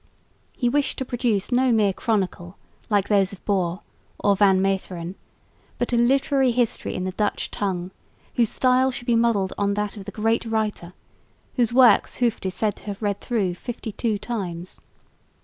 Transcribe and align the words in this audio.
He 0.53 0.67
wished 0.67 0.97
to 0.97 1.05
produce 1.05 1.51
no 1.51 1.71
mere 1.71 1.93
chronicle 1.93 2.57
like 2.89 3.07
those 3.07 3.31
of 3.31 3.45
Bor 3.45 3.81
or 4.17 4.35
Van 4.35 4.59
Meteren, 4.59 5.13
but 5.77 5.93
a 5.93 5.95
literary 5.95 6.49
history 6.49 6.95
in 6.95 7.03
the 7.03 7.11
Dutch 7.11 7.51
tongue, 7.51 7.91
whose 8.33 8.49
style 8.49 8.89
should 8.89 9.05
be 9.05 9.15
modelled 9.15 9.53
on 9.59 9.75
that 9.75 9.97
of 9.97 10.05
the 10.05 10.11
great 10.11 10.43
Roman 10.43 10.53
writer, 10.55 10.93
whose 11.55 11.71
works 11.71 12.15
Hooft 12.15 12.47
is 12.47 12.55
said 12.55 12.75
to 12.77 12.85
have 12.85 13.03
read 13.03 13.21
through 13.21 13.53
fifty 13.53 13.91
two 13.91 14.17
times. 14.17 14.79